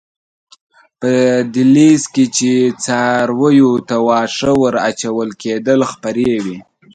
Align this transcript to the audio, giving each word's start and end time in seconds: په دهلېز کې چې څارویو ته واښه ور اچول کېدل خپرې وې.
په 0.99 1.11
دهلېز 1.53 2.03
کې 2.13 2.25
چې 2.37 2.51
څارویو 2.83 3.71
ته 3.87 3.95
واښه 4.07 4.51
ور 4.61 4.75
اچول 4.89 5.29
کېدل 5.41 5.79
خپرې 5.91 6.33
وې. 6.43 6.57